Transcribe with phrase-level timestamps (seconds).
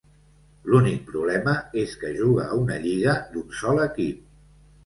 [0.71, 1.53] L'únic problema
[1.83, 4.27] és que juga a una lliga d'un sol equip.